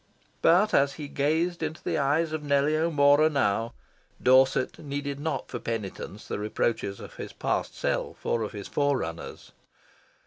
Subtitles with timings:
[0.41, 3.75] But, as he gazed into the eyes of Nellie O'Mora now,
[4.19, 9.51] Dorset needed not for penitence the reproaches of his past self or of his forerunners.